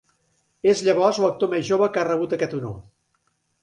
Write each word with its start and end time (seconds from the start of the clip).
És 0.73 0.81
llavors 0.87 1.21
l'actor 1.25 1.53
més 1.53 1.71
jove 1.71 1.93
que 1.95 2.05
ha 2.05 2.09
rebut 2.11 2.37
aquest 2.39 2.61
honor. 2.61 2.79